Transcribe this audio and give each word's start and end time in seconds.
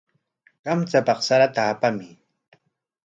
Kamchapaq 0.63 1.19
sarata 1.27 1.61
apamuy. 1.73 2.11